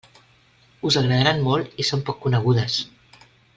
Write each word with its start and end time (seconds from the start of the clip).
Us 0.89 0.97
agradaran 1.01 1.45
molt 1.49 1.77
i 1.83 1.87
són 1.91 2.03
poc 2.09 2.19
conegudes. 2.25 2.81